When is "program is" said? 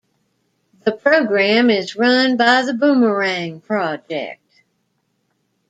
0.93-1.95